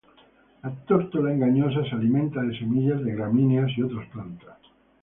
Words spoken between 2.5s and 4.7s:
semillas de gramíneas y otras plantas.